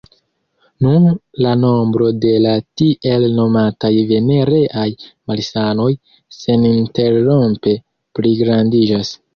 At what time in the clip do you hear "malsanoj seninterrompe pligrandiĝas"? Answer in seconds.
5.33-9.19